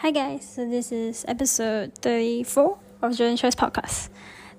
[0.00, 4.10] Hi guys, so this is episode 34 of Jolene's Choice Podcast.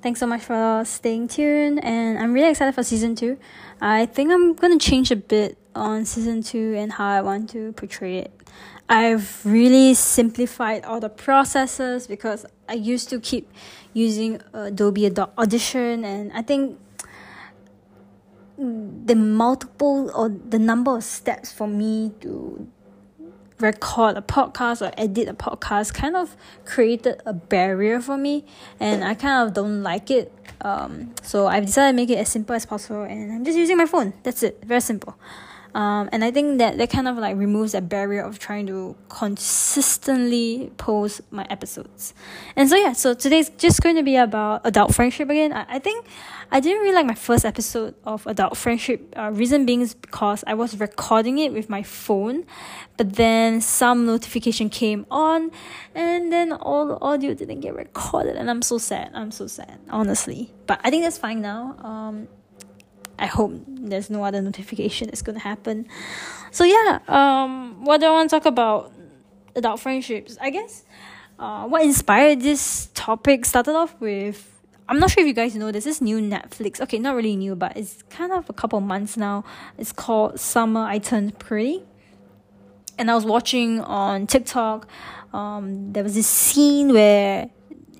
[0.02, 3.38] Thanks so much for staying tuned and I'm really excited for season 2.
[3.80, 7.52] I think I'm going to change a bit on season 2 and how I want
[7.52, 8.32] to portray it.
[8.90, 13.48] I've really simplified all the processes because I used to keep
[13.94, 15.06] using Adobe
[15.38, 16.80] Audition and I think
[18.58, 22.68] the multiple or the number of steps for me to
[23.60, 28.46] record a podcast or edit a podcast kind of created a barrier for me
[28.80, 30.32] and I kind of don't like it.
[30.62, 33.78] Um, so I've decided to make it as simple as possible and I'm just using
[33.78, 34.14] my phone.
[34.24, 34.64] That's it.
[34.64, 35.16] Very simple.
[35.76, 38.96] Um, and I think that that kind of like removes that barrier of trying to
[39.10, 42.14] consistently post my episodes.
[42.56, 45.54] And so yeah, so today's just going to be about adult friendship again.
[45.54, 46.06] I, I think
[46.52, 49.14] I didn't really like my first episode of adult friendship.
[49.18, 52.46] Uh, reason being is because I was recording it with my phone,
[52.96, 55.52] but then some notification came on,
[55.94, 59.12] and then all the audio didn't get recorded, and I'm so sad.
[59.14, 60.52] I'm so sad, honestly.
[60.68, 61.76] But I think that's fine now.
[61.80, 62.28] Um,
[63.20, 65.88] I hope there's no other notification that's gonna happen.
[66.52, 68.94] So yeah, um, what do I want to talk about?
[69.56, 70.86] Adult friendships, I guess.
[71.40, 74.54] Uh, what inspired this topic started off with.
[74.90, 76.80] I'm not sure if you guys know there's this new Netflix.
[76.80, 79.44] Okay, not really new, but it's kind of a couple months now.
[79.78, 81.84] It's called Summer I Turned Pretty.
[82.98, 84.88] And I was watching on TikTok.
[85.34, 87.50] Um, there was this scene where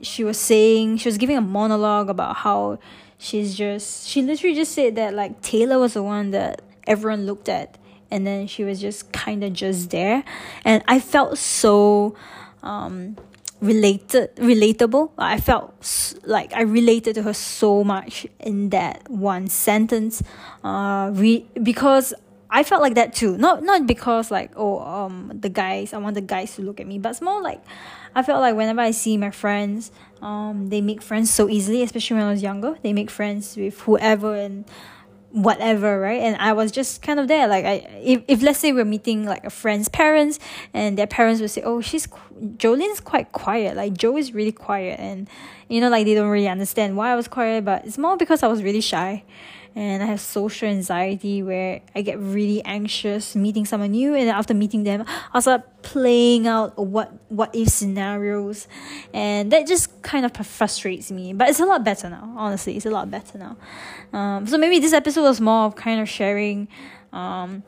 [0.02, 2.80] she was saying she was giving a monologue about how
[3.18, 7.50] she's just she literally just said that like Taylor was the one that everyone looked
[7.50, 7.78] at.
[8.10, 10.24] And then she was just kind of just there.
[10.64, 12.16] And I felt so
[12.64, 13.18] um
[13.60, 15.12] related relatable.
[15.18, 20.24] I felt like i related to her so much in that one sentence.
[20.64, 22.14] Uh re- because
[22.50, 26.16] i felt like that too not not because like oh um the guys i want
[26.16, 27.62] the guys to look at me but it's more like
[28.16, 32.18] i felt like whenever i see my friends um, they make friends so easily, especially
[32.18, 32.78] when I was younger.
[32.82, 34.66] They make friends with whoever and
[35.32, 36.22] whatever, right?
[36.22, 37.48] And I was just kind of there.
[37.48, 40.40] Like, I if, if let's say we're meeting like a friend's parents,
[40.74, 42.08] and their parents would say, "Oh, she's
[42.58, 43.76] Jolene's quite quiet.
[43.78, 45.30] Like Joe is really quiet," and
[45.68, 48.42] you know, like they don't really understand why I was quiet, but it's more because
[48.42, 49.24] I was really shy
[49.78, 54.56] and I have social anxiety where I get really anxious meeting someone new and after
[54.56, 58.68] meeting them I start playing out what what if scenarios.
[59.14, 61.32] And that just kind of frustrates me.
[61.32, 62.76] But it's a lot better now honestly.
[62.76, 63.56] It's a lot better now.
[64.18, 66.68] Um, so maybe this episode was more of kind of sharing
[67.14, 67.62] um,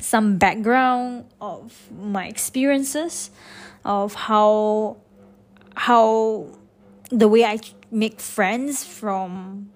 [0.00, 3.30] some background of my experiences
[3.84, 4.98] of how
[5.74, 6.46] how
[7.10, 7.58] the way I
[7.90, 9.70] make friends from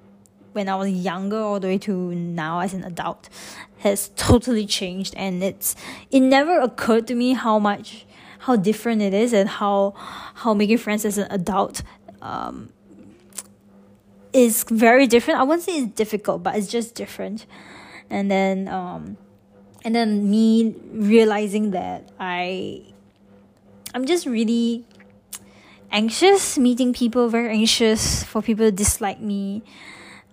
[0.54, 3.28] when I was younger all the way to now as an adult
[3.78, 5.76] has totally changed and it's
[6.10, 8.06] it never occurred to me how much
[8.40, 11.82] how different it is and how how making friends as an adult
[12.22, 12.70] um,
[14.32, 15.40] is very different.
[15.40, 17.46] I wouldn't say it's difficult, but it's just different.
[18.10, 19.16] And then um
[19.84, 22.82] and then me realizing that I
[23.94, 24.84] I'm just really
[25.90, 29.62] anxious meeting people, very anxious for people to dislike me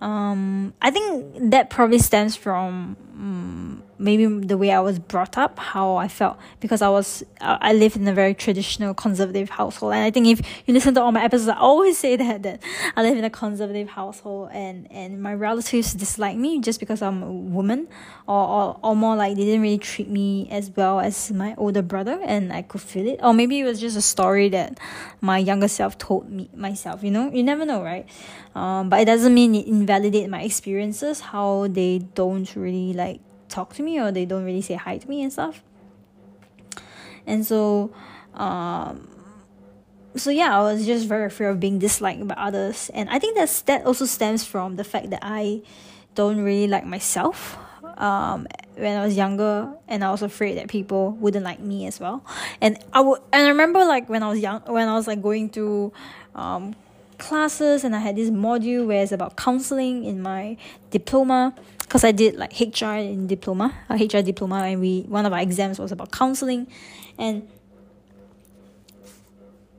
[0.02, 3.71] um, I think that probably stems from um,
[4.02, 7.96] maybe the way I was brought up, how I felt because I was I live
[7.96, 11.24] in a very traditional conservative household, and I think if you listen to all my
[11.24, 12.62] episodes, I always say that that
[12.96, 17.22] I live in a conservative household, and and my relatives dislike me just because I'm
[17.22, 17.88] a woman,
[18.26, 21.82] or or, or more like they didn't really treat me as well as my older
[21.82, 24.78] brother, and I could feel it, or maybe it was just a story that
[25.20, 27.02] my younger self told me myself.
[27.02, 28.06] You know, you never know, right?
[28.54, 31.20] Um, but it doesn't mean it invalidate my experiences.
[31.20, 33.20] How they don't really like
[33.52, 35.62] talk to me or they don't really say hi to me and stuff.
[37.26, 37.92] And so,
[38.34, 39.08] um,
[40.16, 43.36] so yeah, I was just very afraid of being disliked by others, and I think
[43.36, 45.62] that's that also stems from the fact that I
[46.14, 47.56] don't really like myself.
[47.96, 52.00] Um, when I was younger, and I was afraid that people wouldn't like me as
[52.00, 52.24] well.
[52.60, 55.22] And I would, and I remember like when I was young, when I was like
[55.22, 55.92] going to,
[56.34, 56.74] um,
[57.22, 60.56] classes, and I had this module where it's about counseling in my
[60.90, 65.32] diploma because I did like HR in diploma, a HR diploma, and we one of
[65.32, 66.66] our exams was about counseling,
[67.18, 67.48] and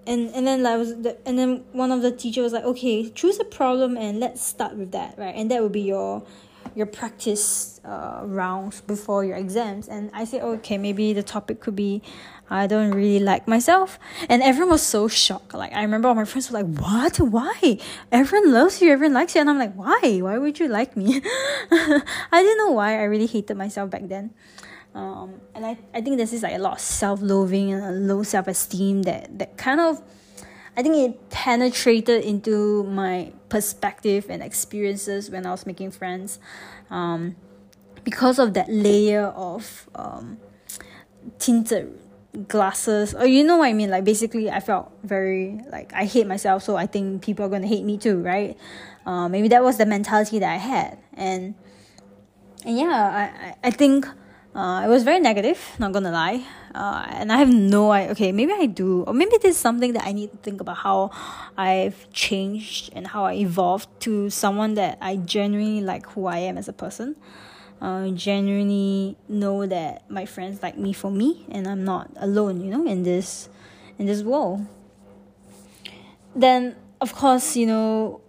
[0.08, 3.10] and and then like was the, and then one of the teachers was like, okay,
[3.10, 5.36] choose a problem and let's start with that, right?
[5.36, 6.24] And that would be your
[6.76, 9.88] your practice uh, rounds before your exams.
[9.88, 12.02] And I said, okay, maybe the topic could be
[12.50, 13.98] I don't really like myself.
[14.30, 15.54] And everyone was so shocked.
[15.54, 17.18] Like, I remember all my friends were like, what?
[17.18, 17.80] Why?
[18.12, 19.42] Everyone loves you, everyone likes you.
[19.42, 20.20] And I'm like, why?
[20.22, 21.22] Why would you like me?
[21.72, 24.32] I didn't know why I really hated myself back then.
[24.94, 29.04] Um, and I, I think this is like a lot of self-loathing and low self-esteem
[29.04, 30.04] that, that kind of
[30.76, 36.40] I think it penetrated into my perspective and experiences when I was making friends.
[36.90, 37.36] Um,
[38.04, 40.38] because of that layer of um,
[41.40, 42.00] tinted
[42.48, 43.14] glasses.
[43.14, 43.90] Or you know what I mean?
[43.90, 47.68] Like basically I felt very like I hate myself so I think people are gonna
[47.68, 48.58] hate me too right?
[49.06, 50.98] Uh, maybe that was the mentality that I had.
[51.14, 51.56] And
[52.66, 54.08] and yeah I, I think
[54.56, 56.44] uh, it was very negative not gonna lie.
[56.76, 60.06] Uh, and I have no idea okay maybe I do or maybe there's something that
[60.06, 61.12] I need to think about how
[61.58, 66.58] I've changed and how I evolved to someone that I genuinely like who I am
[66.58, 67.16] as a person.
[67.82, 72.72] Uh, genuinely know that my friends like me for me and I'm not alone you
[72.72, 73.50] know in this
[74.00, 74.66] in this world.
[76.36, 78.22] Then of course you know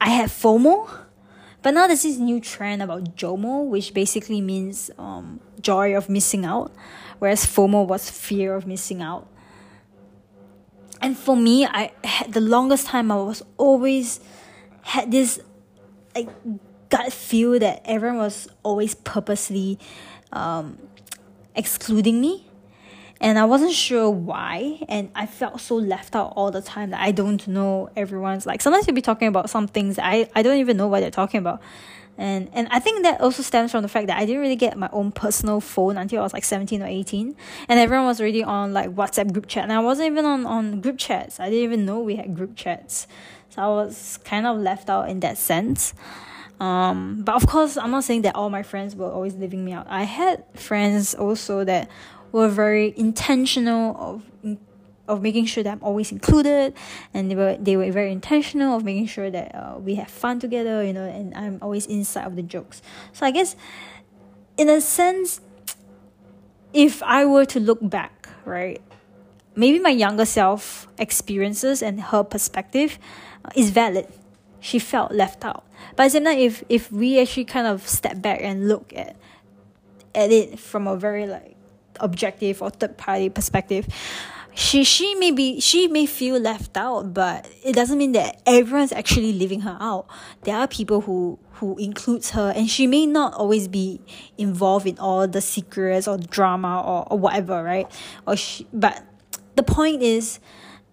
[0.00, 1.01] I had FOMO
[1.62, 6.44] but now there's this new trend about JOMO which basically means um, joy of missing
[6.44, 6.72] out
[7.18, 9.28] whereas FOMO was fear of missing out.
[11.00, 14.20] And for me I had the longest time I was always
[14.82, 15.40] had this
[16.14, 16.28] like
[16.88, 19.78] gut feel that everyone was always purposely
[20.32, 20.78] um,
[21.54, 22.46] excluding me
[23.22, 27.00] and I wasn't sure why, and I felt so left out all the time that
[27.00, 28.60] I don't know everyone's like.
[28.60, 31.38] Sometimes you'll be talking about some things I I don't even know what they're talking
[31.38, 31.62] about,
[32.18, 34.76] and and I think that also stems from the fact that I didn't really get
[34.76, 37.36] my own personal phone until I was like seventeen or eighteen,
[37.68, 40.80] and everyone was already on like WhatsApp group chat, and I wasn't even on on
[40.80, 41.38] group chats.
[41.38, 43.06] I didn't even know we had group chats,
[43.50, 45.94] so I was kind of left out in that sense.
[46.58, 49.72] Um, but of course, I'm not saying that all my friends were always leaving me
[49.72, 49.86] out.
[49.88, 51.88] I had friends also that
[52.32, 54.22] were very intentional of
[55.08, 56.74] of making sure that I'm always included,
[57.12, 60.40] and they were they were very intentional of making sure that uh, we have fun
[60.40, 62.82] together, you know, and I'm always inside of the jokes.
[63.12, 63.56] So I guess,
[64.56, 65.40] in a sense,
[66.72, 68.80] if I were to look back, right,
[69.54, 72.98] maybe my younger self experiences and her perspective
[73.44, 74.06] uh, is valid.
[74.60, 75.64] She felt left out
[75.96, 79.16] but at the same if if we actually kind of step back and look at
[80.14, 81.51] at it from a very like
[82.02, 83.86] objective or third party perspective,
[84.54, 88.92] she she may be she may feel left out, but it doesn't mean that everyone's
[88.92, 90.06] actually leaving her out.
[90.42, 94.00] There are people who who includes her, and she may not always be
[94.36, 97.90] involved in all the secrets or drama or, or whatever, right?
[98.26, 99.02] Or she, but
[99.56, 100.38] the point is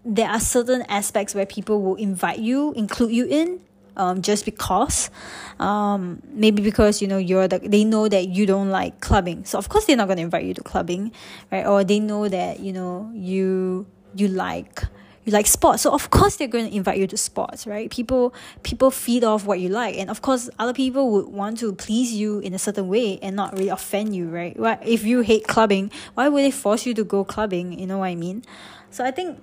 [0.06, 3.62] there are certain aspects where people will invite you, include you in,
[4.00, 5.12] um, just because
[5.60, 9.44] um, maybe because you know you're the they know that you don't like clubbing.
[9.46, 11.12] So of course they're not going to invite you to clubbing
[11.52, 11.68] right?
[11.68, 13.86] Or they know that you know you
[14.16, 14.84] you like
[15.26, 15.84] you like sports.
[15.84, 17.92] So of course they're going to invite you to sports right?
[17.92, 19.98] People people feed off what you like.
[19.98, 23.36] And of course other people would want to please you in a certain way and
[23.36, 24.56] not really offend you right?
[24.82, 27.78] If you hate clubbing why would they force you to go clubbing?
[27.78, 28.44] You know what i mean?
[28.92, 29.40] So i think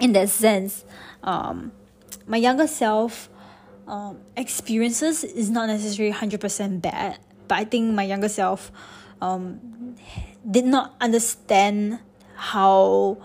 [0.00, 0.84] in that sense
[1.22, 1.72] um
[2.26, 3.30] my younger self
[3.86, 7.18] um, experiences is not necessarily 100% bad
[7.48, 8.72] but i think my younger self
[9.20, 9.96] um,
[10.48, 11.98] did not understand
[12.34, 13.16] how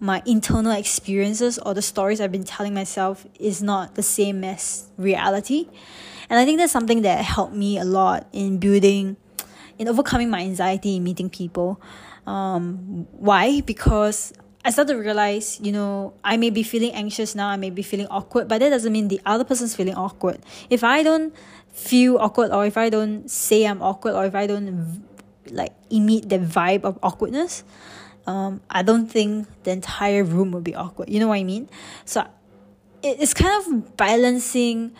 [0.00, 4.88] my internal experiences or the stories i've been telling myself is not the same as
[4.96, 5.68] reality.
[6.30, 9.16] And i think that's something that helped me a lot in building
[9.78, 11.80] in overcoming my anxiety in meeting people.
[12.26, 13.60] Um, why?
[13.60, 14.32] Because
[14.64, 17.82] I start to realize, you know, I may be feeling anxious now, I may be
[17.82, 20.40] feeling awkward, but that doesn't mean the other person's feeling awkward.
[20.70, 21.34] If I don't
[21.72, 25.04] feel awkward, or if I don't say I'm awkward, or if I don't
[25.50, 27.62] like emit the vibe of awkwardness,
[28.26, 31.10] um, I don't think the entire room will be awkward.
[31.10, 31.68] You know what I mean?
[32.06, 32.26] So
[33.02, 34.92] it's kind of balancing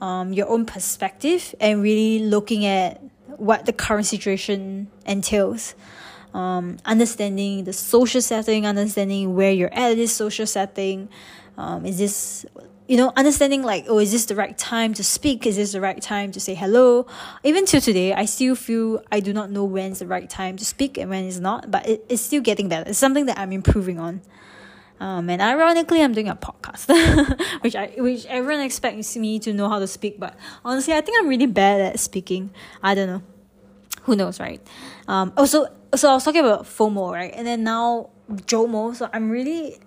[0.00, 3.02] um, your own perspective and really looking at
[3.36, 5.74] what the current situation entails
[6.34, 11.08] um, understanding the social setting, understanding where you're at this social setting.
[11.56, 12.46] Um, is this,
[12.86, 15.46] you know, understanding like, oh, is this the right time to speak?
[15.46, 17.06] Is this the right time to say hello?
[17.42, 20.64] Even till today, I still feel I do not know when's the right time to
[20.64, 22.88] speak and when it's not, but it, it's still getting better.
[22.88, 24.22] It's something that I'm improving on.
[25.00, 26.90] Um, and ironically, I'm doing a podcast,
[27.62, 31.18] which I which everyone expects me to know how to speak, but honestly, I think
[31.20, 32.50] I'm really bad at speaking.
[32.82, 33.22] I don't know.
[34.08, 34.58] Who knows, right?
[35.06, 37.30] Um, also, so I was talking about FOMO, right?
[37.36, 38.96] And then now JOMO.
[38.96, 39.78] So I'm really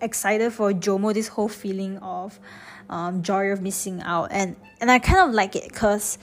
[0.00, 2.38] excited for JOMO, this whole feeling of
[2.88, 4.28] um, joy of missing out.
[4.30, 6.18] And, and I kind of like it because,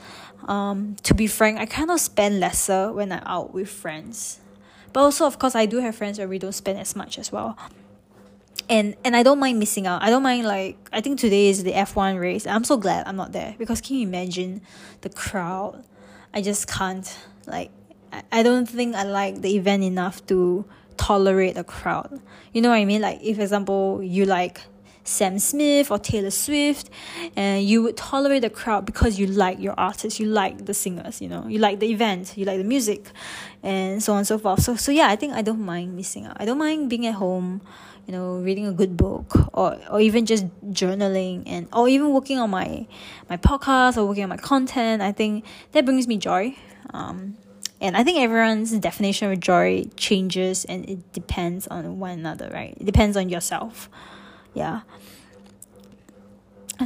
[0.48, 4.40] um, to be frank, I kind of spend lesser when I'm out with friends.
[4.94, 7.30] But also, of course, I do have friends where we don't spend as much as
[7.30, 7.58] well.
[8.70, 10.02] And and I don't mind missing out.
[10.02, 12.46] I don't mind like I think today is the F one race.
[12.46, 14.62] I'm so glad I'm not there because can you imagine
[15.02, 15.84] the crowd?
[16.32, 17.14] I just can't
[17.46, 17.70] like
[18.30, 20.64] I don't think I like the event enough to
[20.96, 22.20] tolerate a crowd.
[22.52, 23.00] You know what I mean?
[23.00, 24.60] Like if example you like
[25.04, 26.90] Sam Smith or Taylor Swift,
[27.36, 31.20] and you would tolerate the crowd because you like your artist, you like the singers,
[31.20, 33.10] you know, you like the event, you like the music,
[33.62, 34.62] and so on and so forth.
[34.62, 36.36] So so yeah, I think I don't mind missing out.
[36.38, 37.62] I don't mind being at home,
[38.06, 42.38] you know, reading a good book or or even just journaling and or even working
[42.38, 42.86] on my
[43.28, 45.02] my podcast or working on my content.
[45.02, 46.56] I think that brings me joy.
[46.92, 47.36] Um,
[47.80, 52.76] and I think everyone's definition of joy changes and it depends on one another, right?
[52.78, 53.90] It depends on yourself.
[54.54, 54.82] Yeah.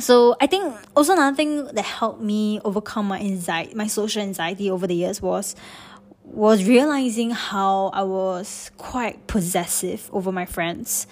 [0.00, 4.70] So I think also another thing that helped me overcome my anxiety, my social anxiety
[4.70, 5.54] over the years was
[6.24, 11.06] was realizing how I was quite possessive over my friends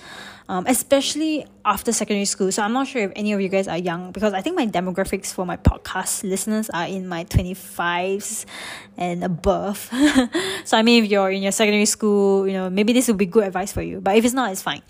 [0.48, 2.52] um, especially after secondary school.
[2.52, 4.66] So I'm not sure if any of you guys are young because I think my
[4.66, 8.44] demographics for my podcast listeners are in my 25s
[8.96, 9.78] and above.
[10.64, 13.26] so I mean, if you're in your secondary school, you know, maybe this will be
[13.26, 14.00] good advice for you.
[14.00, 14.82] But if it's not, it's fine.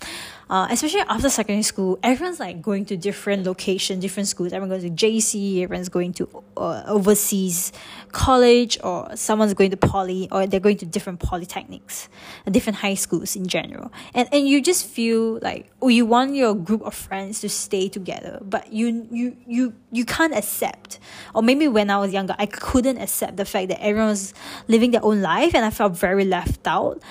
[0.47, 4.53] Uh, especially after secondary school, everyone's like going to different locations, different schools.
[4.53, 7.73] Everyone goes to JC, everyone's going to uh, overseas
[8.11, 12.09] college, or someone's going to poly, or they're going to different polytechnics,
[12.51, 13.91] different high schools in general.
[14.13, 17.89] And and you just feel like oh, you want your group of friends to stay
[17.89, 20.99] together, but you you you you can't accept.
[21.33, 24.33] Or maybe when I was younger, I couldn't accept the fact that everyone was
[24.67, 27.01] living their own life, and I felt very left out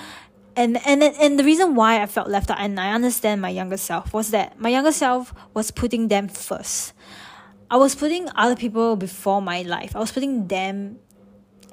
[0.55, 3.77] and and and the reason why I felt left out and I understand my younger
[3.77, 6.93] self was that my younger self was putting them first.
[7.69, 9.95] I was putting other people before my life.
[9.95, 10.99] I was putting them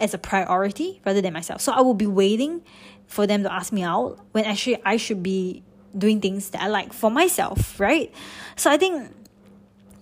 [0.00, 1.60] as a priority rather than myself.
[1.60, 2.62] So I would be waiting
[3.06, 5.62] for them to ask me out when actually I should be
[5.96, 8.12] doing things that I like for myself, right?
[8.56, 9.12] So I think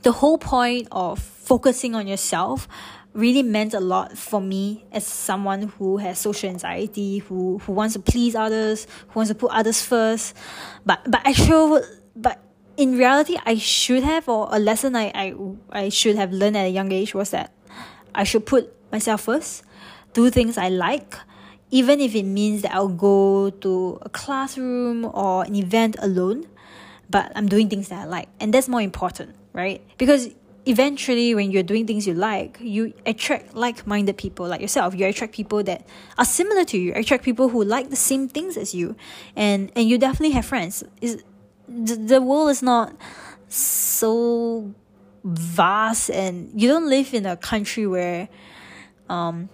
[0.03, 2.69] the whole point of focusing on yourself
[3.13, 7.95] really meant a lot for me as someone who has social anxiety, who who wants
[7.95, 10.37] to please others, who wants to put others first.
[10.87, 11.83] But but actual
[12.15, 12.39] but
[12.77, 15.35] in reality I should have or a lesson I, I
[15.71, 17.53] I should have learned at a young age was that
[18.15, 19.63] I should put myself first,
[20.13, 21.15] do things I like,
[21.71, 26.47] even if it means that I'll go to a classroom or an event alone,
[27.09, 28.29] but I'm doing things that I like.
[28.41, 29.83] And that's more important, right?
[29.99, 30.31] Because
[30.71, 34.95] eventually when you're doing things you like you attract like-minded people like yourself.
[34.95, 35.87] You attract people that
[36.17, 38.97] are similar to you, you attract people who like the same things as you.
[39.37, 40.85] And and you definitely have friends.
[41.01, 41.23] Is
[41.69, 42.95] the, the world is not
[43.49, 44.73] so
[45.25, 48.29] vast and you don't live in a country where
[49.11, 49.51] um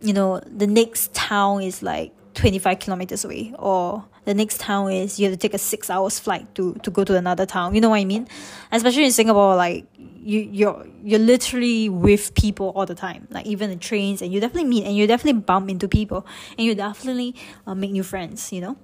[0.00, 5.18] you know the next town is like 25 kilometers away or the next town is
[5.18, 7.74] you have to take a six hours flight to to go to another town.
[7.74, 8.28] You know what i mean?
[8.70, 9.86] Especially in singapore like
[10.22, 14.40] you you're you're literally with people all the time like even the trains and you
[14.40, 16.26] definitely meet and you definitely bump into people
[16.56, 17.34] and you definitely
[17.66, 18.76] uh, make new friends you know?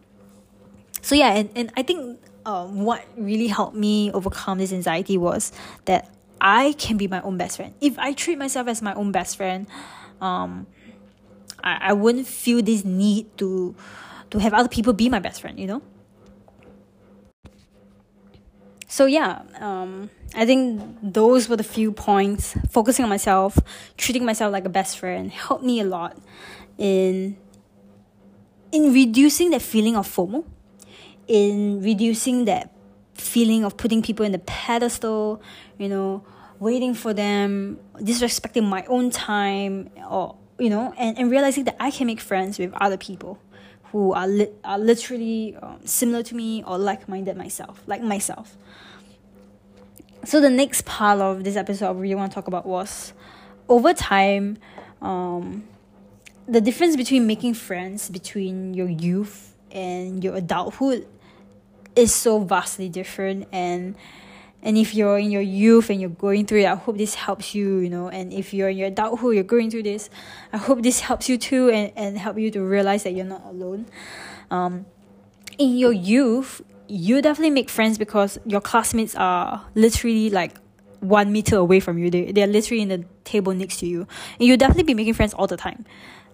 [1.02, 5.52] So yeah and, and i think um, what really helped me overcome this anxiety was
[5.84, 7.74] that i can be my own best friend.
[7.80, 9.66] If i treat myself as my own best friend
[10.20, 10.66] um,
[11.62, 13.74] I, I wouldn't feel this need to
[14.30, 15.82] to have other people be my best friend you know
[18.88, 22.56] so yeah um, i think those were the few points.
[22.70, 23.58] Focusing on myself
[23.96, 26.16] treating myself like a best friend helped me a lot
[26.78, 27.36] in
[28.72, 30.44] in reducing that feeling of fomo
[31.28, 32.72] in reducing that
[33.14, 35.42] feeling of putting people in the pedestal
[35.76, 36.24] you know
[36.58, 41.90] waiting for them disrespecting my own time or you know and, and realizing that i
[41.90, 43.38] can make friends with other people
[43.92, 48.56] who are, li- are literally um, similar to me or like-minded myself like myself.
[50.24, 53.12] So the next part of this episode I really want to talk about was
[53.68, 54.58] over time
[55.00, 55.64] um,
[56.46, 61.06] the difference between making friends between your youth and your adulthood
[61.94, 63.94] is so vastly different and
[64.62, 67.54] and if you're in your youth and you're going through it i hope this helps
[67.54, 68.08] you you know.
[68.08, 70.10] And if you're in your adulthood you're going through this
[70.52, 73.44] i hope this helps you too and, and help you to realize that you're not
[73.46, 73.86] alone.
[74.50, 74.86] Um,
[75.58, 80.56] in your youth you definitely make friends because your classmates are literally like
[81.00, 82.10] one meter away from you.
[82.10, 84.06] They, they're literally in the table next to you.
[84.38, 85.84] And you'll definitely be making friends all the time.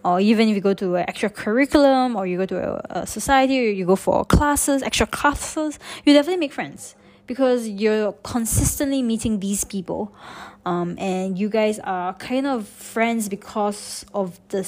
[0.04, 3.06] Or even if you go to an extra curriculum or you go to a, a
[3.06, 6.94] society or you go for classes extra classes you definitely make friends
[7.26, 10.14] because you're consistently meeting these people
[10.66, 14.60] um, and you guys are kind of friends because of the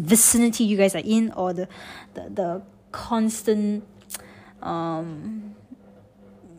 [0.00, 1.68] vicinity you guys are in or the
[2.14, 3.84] the, the constant
[4.62, 5.54] um,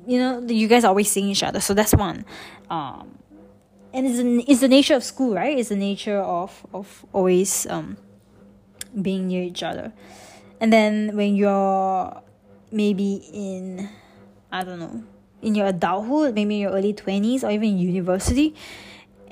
[0.05, 1.59] you know you guys are always seeing each other.
[1.59, 2.25] So that's one.
[2.69, 3.17] Um,
[3.93, 5.57] and it's, an, it's the nature of school right?
[5.57, 7.97] It's the nature of of always um,
[8.99, 9.93] being near each other.
[10.59, 12.21] And then when you're
[12.71, 13.89] maybe in,
[14.51, 15.03] I don't know,
[15.43, 18.55] in your adulthood, maybe in your early 20s or even university,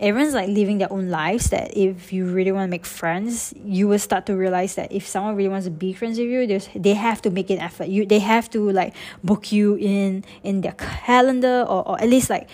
[0.01, 3.87] everyone's like living their own lives that if you really want to make friends you
[3.87, 6.95] will start to realize that if someone really wants to be friends with you they
[6.95, 10.73] have to make an effort you they have to like book you in in their
[10.73, 12.49] calendar or, or at least like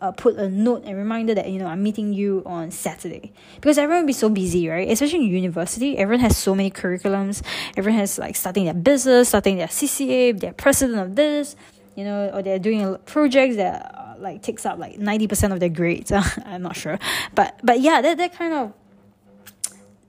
[0.00, 3.78] uh, put a note and reminder that you know I'm meeting you on Saturday because
[3.78, 4.88] everyone will be so busy, right?
[4.88, 7.42] Especially in university, everyone has so many curriculums.
[7.76, 11.54] Everyone has like starting their business, starting their CCA, they're president of this,
[11.96, 15.60] you know, or they're doing projects that uh, like takes up like ninety percent of
[15.60, 16.12] their grades.
[16.44, 16.98] I'm not sure,
[17.34, 18.72] but but yeah, that that kind of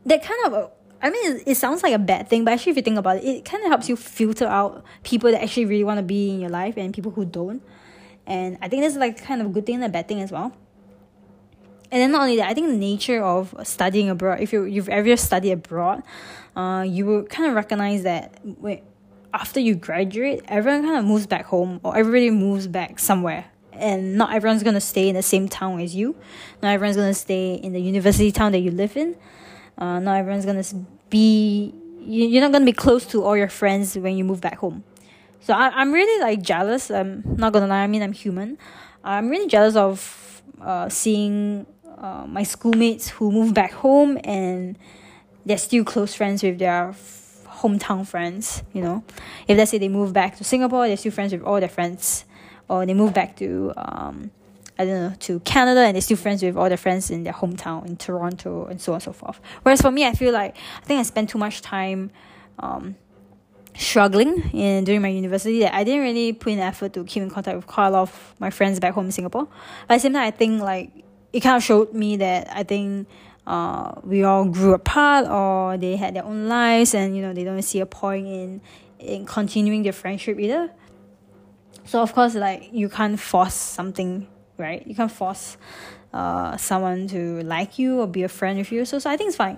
[0.06, 0.72] that kind of.
[1.04, 3.18] I mean, it, it sounds like a bad thing, but actually, if you think about
[3.18, 6.30] it, it kind of helps you filter out people that actually really want to be
[6.30, 7.64] in your life and people who don't
[8.28, 10.32] and I think that's like kind of a good thing and a bad thing as
[10.32, 10.54] well.
[11.92, 14.88] And then not only that, I think the nature of studying abroad, if you, you've
[14.88, 16.04] ever studied abroad,
[16.56, 18.40] uh, you will kind of recognize that
[19.34, 23.46] after you graduate, everyone kind of moves back home or everybody moves back somewhere.
[23.74, 26.16] And not everyone's going to stay in the same town as you.
[26.62, 29.16] Not everyone's going to stay in the university town that you live in.
[29.78, 30.76] Uh, not everyone's going to
[31.10, 34.58] be, you're not going to be close to all your friends when you move back
[34.58, 34.84] home.
[35.44, 36.92] So I, I'm really like jealous.
[36.92, 37.84] I'm not gonna lie.
[37.84, 38.58] I mean, I'm human.
[39.04, 41.66] I'm really jealous of uh, seeing
[41.98, 44.78] uh, my schoolmates who move back home and
[45.46, 46.94] they're still close friends with their
[47.62, 48.64] hometown friends.
[48.74, 49.04] You know,
[49.48, 52.26] if let's say they move back to Singapore, they're still friends with all their friends,
[52.68, 54.32] or they move back to um,
[54.82, 57.34] I don't know to Canada and they're still friends with all their friends in their
[57.34, 59.40] hometown in Toronto and so on and so forth.
[59.62, 62.10] Whereas for me, I feel like I think I spent too much time
[62.60, 62.96] um,
[63.78, 67.30] struggling in during my university that I didn't really put in effort to keep in
[67.30, 69.48] contact with quite a lot of my friends back home in Singapore.
[69.88, 70.92] But at the same time, I think like
[71.32, 73.08] it kind of showed me that I think
[73.48, 77.44] uh, we all grew apart or they had their own lives and you know they
[77.44, 78.62] don't see a point in
[79.00, 80.72] in continuing their friendship either.
[81.86, 84.28] So of course, like you can't force something,
[84.58, 84.86] right?
[84.86, 85.58] You can't force
[86.14, 88.86] uh, someone to like you or be a friend with you.
[88.86, 89.58] So, so I think it's fine.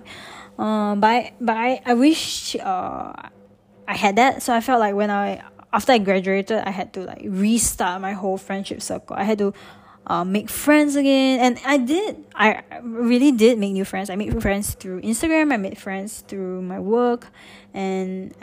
[0.58, 3.12] Uh, but I, but I, I wish uh,
[3.86, 4.42] I had that.
[4.42, 5.42] So I felt like when I
[5.72, 9.16] after I graduated, I had to like restart my whole friendship circle.
[9.16, 9.52] I had to
[10.06, 12.24] uh, make friends again, and I did.
[12.34, 14.10] I really did make new friends.
[14.10, 15.52] I made friends through Instagram.
[15.52, 17.28] I made friends through my work,
[17.72, 18.34] and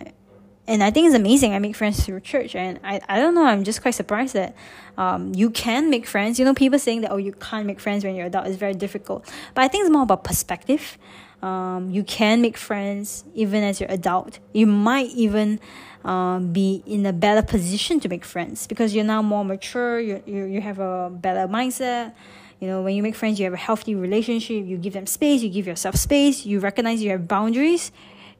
[0.68, 1.54] and I think it's amazing.
[1.54, 3.46] I make friends through church, and I, I don't know.
[3.46, 4.56] I'm just quite surprised that
[4.98, 6.40] um, you can make friends.
[6.40, 8.74] You know, people saying that oh, you can't make friends when you're adult is very
[8.74, 9.32] difficult.
[9.54, 10.98] But I think it's more about perspective.
[11.42, 14.40] Um, you can make friends even as you're adult.
[14.54, 15.60] You might even
[16.04, 20.00] uh, be in a better position to make friends because you're now more mature.
[20.00, 22.14] You you you have a better mindset.
[22.60, 24.66] You know, when you make friends, you have a healthy relationship.
[24.66, 25.42] You give them space.
[25.42, 26.46] You give yourself space.
[26.46, 27.92] You recognize you have boundaries.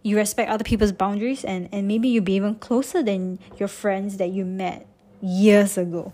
[0.04, 4.18] You respect other people's boundaries, and and maybe you'll be even closer than your friends
[4.18, 4.86] that you met
[5.22, 6.14] years ago.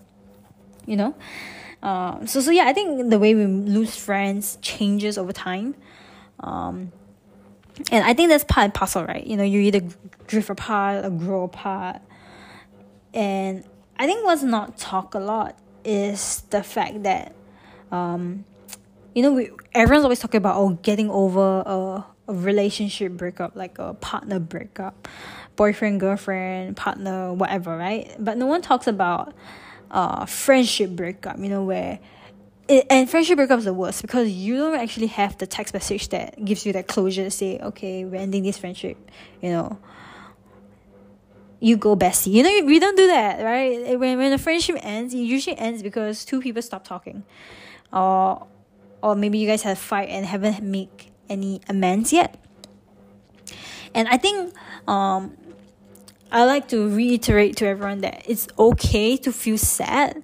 [0.86, 1.16] You know.
[1.82, 5.76] Uh, so so yeah, I think the way we lose friends changes over time.
[6.40, 6.92] Um,
[7.92, 9.26] and I think that's part and parcel, right?
[9.26, 9.82] You know, you either
[10.28, 12.02] drift apart or grow apart.
[13.14, 13.64] And
[13.98, 17.34] I think what's not talked a lot is the fact that,
[17.92, 18.46] um,
[19.14, 23.80] you know, we, everyone's always talking about oh getting over a, a relationship breakup, like
[23.80, 25.08] a partner breakup,
[25.56, 28.14] boyfriend, girlfriend, partner, whatever, right?
[28.20, 29.34] But no one talks about
[29.90, 32.00] uh friendship breakup, you know, where
[32.68, 36.10] it, and friendship breakups are the worst because you don't actually have the text message
[36.10, 38.98] that gives you that closure to say, okay, we're ending this friendship,
[39.42, 39.80] you know.
[41.60, 42.34] You go bestie.
[42.34, 43.98] You know, we don't do that, right?
[44.00, 47.24] When when a friendship ends, it usually ends because two people stop talking.
[47.92, 48.46] Or
[49.02, 50.90] or maybe you guys had a fight and haven't made
[51.30, 52.38] any amends yet.
[53.96, 54.54] And I think
[54.88, 55.36] um
[56.32, 60.24] I like to reiterate to everyone that it's okay to feel sad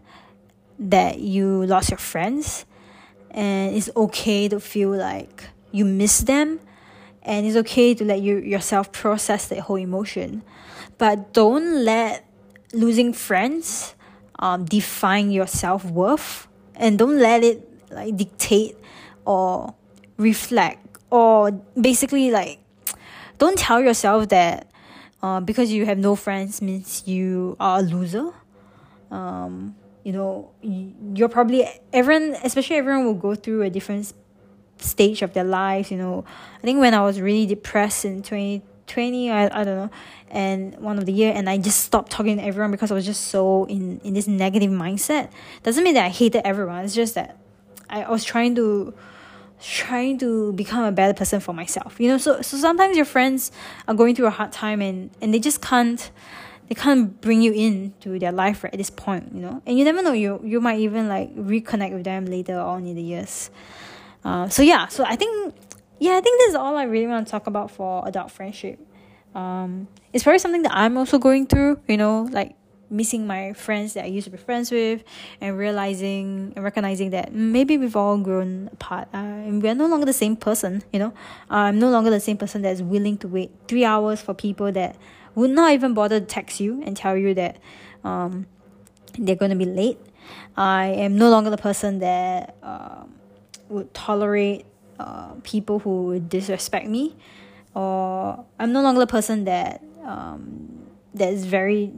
[0.90, 2.66] that you lost your friends
[3.32, 6.60] and it's okay to feel like you miss them
[7.24, 10.44] and it's okay to let you yourself process that whole emotion.
[10.98, 12.26] But don't let
[12.74, 13.96] losing friends
[14.40, 18.76] um, define your self-worth and don't let it like dictate
[19.26, 19.74] or
[20.18, 22.60] reflect or basically like
[23.38, 24.70] don't tell yourself that
[25.22, 28.32] uh, because you have no friends means you are a loser.
[29.10, 34.14] Um, you know you're probably everyone especially everyone will go through a different
[34.78, 36.26] stage of their lives you know.
[36.58, 39.90] I think when i was really depressed in 2020 I, I don't know
[40.30, 43.06] and one of the year and i just stopped talking to everyone because i was
[43.06, 45.30] just so in in this negative mindset.
[45.64, 47.38] Doesn't mean that i hated everyone it's just that
[47.90, 48.94] i, I was trying to
[49.62, 52.18] trying to become a better person for myself you know.
[52.18, 53.52] So so sometimes your friends
[53.88, 56.12] are going through a hard time and and they just can't
[56.68, 59.62] they can't bring you in to their life right at this point you know?
[59.66, 62.96] And you never know you you might even like reconnect with them later on in
[62.96, 63.50] the years.
[64.24, 65.54] Uh, so yeah so i think
[66.00, 68.80] yeah i think this is all i really want to talk about for adult friendship.
[69.36, 72.56] Um, it's probably something that i'm also going through you know like
[72.94, 75.04] missing my friends that I used to be friends with
[75.42, 80.06] and realizing and recognizing that maybe we've all grown apart uh, and we're no longer
[80.06, 81.14] the same person you know?
[81.50, 84.72] Uh, I'm no longer the same person that's willing to wait three hours for people
[84.72, 84.96] that
[85.36, 87.58] would not even bother to text you and tell you that
[88.04, 88.46] um,
[89.18, 90.00] they're going to be late.
[90.56, 93.04] I am no longer the person that uh,
[93.70, 94.66] would tolerate
[95.00, 97.16] uh, people who would disrespect me
[97.74, 101.92] or I'm no longer the person that um, that is very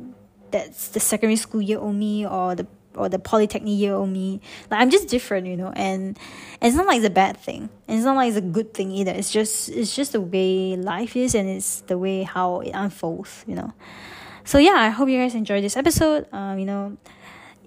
[0.51, 4.41] that's the secondary school year old me or the or the polytechnic year old me.
[4.69, 6.17] Like I'm just different, you know, and,
[6.61, 7.69] and it's not like it's a bad thing.
[7.87, 9.11] And it's not like it's a good thing either.
[9.11, 13.43] It's just it's just the way life is and it's the way how it unfolds,
[13.47, 13.73] you know.
[14.43, 16.27] So yeah, I hope you guys enjoyed this episode.
[16.31, 16.97] Um, you know,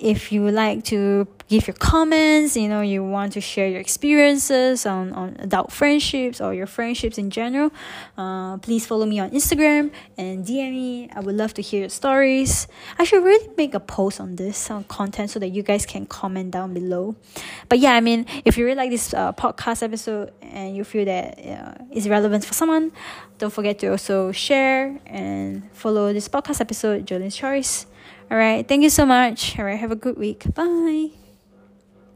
[0.00, 4.84] if you like to give your comments, you know, you want to share your experiences
[4.84, 7.72] on, on adult friendships or your friendships in general,
[8.16, 11.10] uh, please follow me on Instagram and DM me.
[11.14, 12.68] I would love to hear your stories.
[12.98, 16.06] I should really make a post on this on content so that you guys can
[16.06, 17.16] comment down below.
[17.68, 21.06] But yeah, I mean, if you really like this uh, podcast episode and you feel
[21.06, 22.92] that uh, it's relevant for someone,
[23.38, 27.86] don't forget to also share and follow this podcast episode, Jolene's Choice.
[28.30, 28.66] All right.
[28.66, 29.58] Thank you so much.
[29.58, 29.78] All right.
[29.78, 30.44] Have a good week.
[30.54, 31.10] Bye.